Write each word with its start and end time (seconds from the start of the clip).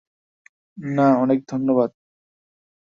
না, 0.77 1.07
অনেক 1.17 1.39
ধন্যবাদ। 1.47 1.89